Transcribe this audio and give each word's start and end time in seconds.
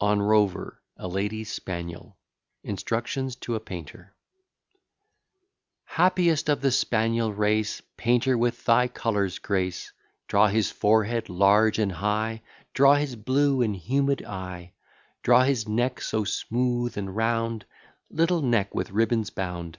ON 0.00 0.20
ROVER, 0.20 0.82
A 0.96 1.06
LADY'S 1.06 1.48
SPANIEL 1.52 2.16
INSTRUCTIONS 2.64 3.36
TO 3.36 3.54
A 3.54 3.60
PAINTER 3.60 4.16
Happiest 5.84 6.48
of 6.48 6.60
the 6.60 6.72
spaniel 6.72 7.32
race, 7.32 7.80
Painter, 7.96 8.36
with 8.36 8.64
thy 8.64 8.88
colours 8.88 9.38
grace: 9.38 9.92
Draw 10.26 10.48
his 10.48 10.72
forehead 10.72 11.28
large 11.28 11.78
and 11.78 11.92
high, 11.92 12.42
Draw 12.74 12.96
his 12.96 13.14
blue 13.14 13.62
and 13.62 13.76
humid 13.76 14.24
eye; 14.24 14.72
Draw 15.22 15.44
his 15.44 15.68
neck 15.68 16.00
so 16.00 16.24
smooth 16.24 16.96
and 16.98 17.14
round, 17.14 17.64
Little 18.10 18.42
neck 18.42 18.74
with 18.74 18.90
ribbons 18.90 19.30
bound! 19.30 19.78